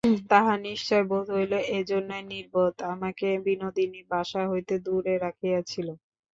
[0.29, 5.87] তাহার নিশ্চয় বোধ হইল, এইজন্যই নির্বোধ আমাকে বিনোদিনী বাসা হইতে দূরে রাখিয়াছিল।